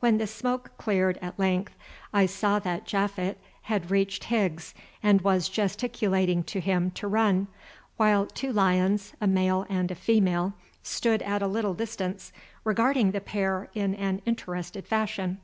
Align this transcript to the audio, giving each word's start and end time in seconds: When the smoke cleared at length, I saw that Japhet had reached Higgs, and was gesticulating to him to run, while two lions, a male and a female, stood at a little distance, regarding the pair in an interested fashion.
When 0.00 0.18
the 0.18 0.26
smoke 0.26 0.72
cleared 0.76 1.16
at 1.22 1.38
length, 1.38 1.74
I 2.12 2.26
saw 2.26 2.58
that 2.58 2.84
Japhet 2.84 3.38
had 3.62 3.90
reached 3.90 4.24
Higgs, 4.24 4.74
and 5.02 5.22
was 5.22 5.48
gesticulating 5.48 6.42
to 6.42 6.60
him 6.60 6.90
to 6.90 7.08
run, 7.08 7.46
while 7.96 8.26
two 8.26 8.52
lions, 8.52 9.14
a 9.22 9.26
male 9.26 9.64
and 9.70 9.90
a 9.90 9.94
female, 9.94 10.52
stood 10.82 11.22
at 11.22 11.40
a 11.40 11.46
little 11.48 11.72
distance, 11.72 12.30
regarding 12.62 13.12
the 13.12 13.22
pair 13.22 13.70
in 13.72 13.94
an 13.94 14.20
interested 14.26 14.86
fashion. 14.86 15.38